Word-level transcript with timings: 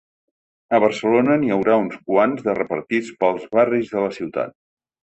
A 0.77 0.79
Barcelona 0.83 1.35
n’hi 1.43 1.53
haurà 1.57 1.77
uns 1.83 2.01
quants 2.09 2.45
de 2.49 2.59
repartits 2.63 3.17
pels 3.23 3.49
barris 3.61 3.97
de 3.97 4.07
la 4.09 4.15
ciutat. 4.21 4.61